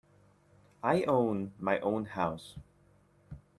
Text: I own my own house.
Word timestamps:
I 0.81 1.03
own 1.03 1.53
my 1.59 1.79
own 1.81 2.05
house. 2.05 2.55